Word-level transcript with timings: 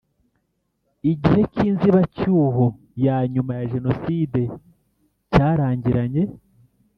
Igihe 1.11 1.41
k 1.53 1.55
inzibacyuho 1.69 2.65
ya 3.05 3.17
nyuma 3.33 3.51
ya 3.59 3.65
jenoside 3.73 4.41
cyarangiranye 5.31 6.23